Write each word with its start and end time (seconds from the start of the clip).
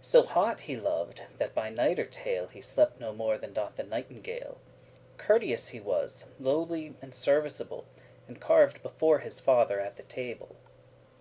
So 0.00 0.22
hot 0.22 0.60
he 0.70 0.76
loved, 0.76 1.22
that 1.38 1.52
by 1.52 1.68
nightertale* 1.68 1.96
*night 1.96 2.12
time 2.12 2.48
He 2.52 2.60
slept 2.62 3.00
no 3.00 3.12
more 3.12 3.36
than 3.38 3.52
doth 3.52 3.74
the 3.74 3.82
nightingale. 3.82 4.58
Courteous 5.16 5.70
he 5.70 5.80
was, 5.80 6.26
lowly, 6.38 6.94
and 7.02 7.12
serviceable, 7.12 7.84
And 8.28 8.40
carv'd 8.40 8.84
before 8.84 9.18
his 9.18 9.40
father 9.40 9.80
at 9.80 9.96
the 9.96 10.04
table. 10.04 10.54